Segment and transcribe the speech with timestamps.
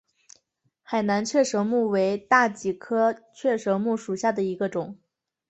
[0.81, 4.97] 海南雀舌木为大戟科雀舌木属下的一个种。